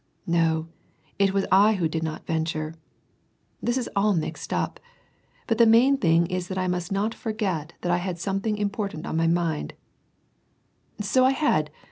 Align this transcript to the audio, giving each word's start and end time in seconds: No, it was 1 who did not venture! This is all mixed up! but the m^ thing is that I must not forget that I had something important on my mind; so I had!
No, 0.25 0.67
it 1.19 1.31
was 1.31 1.45
1 1.51 1.75
who 1.75 1.87
did 1.87 2.01
not 2.01 2.25
venture! 2.25 2.73
This 3.61 3.77
is 3.77 3.87
all 3.95 4.13
mixed 4.15 4.51
up! 4.51 4.79
but 5.45 5.59
the 5.59 5.65
m^ 5.65 6.01
thing 6.01 6.25
is 6.25 6.47
that 6.47 6.57
I 6.57 6.67
must 6.67 6.91
not 6.91 7.13
forget 7.13 7.73
that 7.81 7.91
I 7.91 7.97
had 7.97 8.17
something 8.17 8.57
important 8.57 9.05
on 9.05 9.15
my 9.15 9.27
mind; 9.27 9.75
so 10.99 11.23
I 11.23 11.33
had! 11.33 11.69